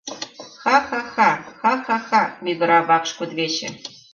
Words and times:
«Ха-ха-ха, 0.63 1.29
ха-ха-ха»,— 1.61 2.21
мӱгыра 2.43 2.79
вакш 2.89 3.09
кудывече. 3.17 3.67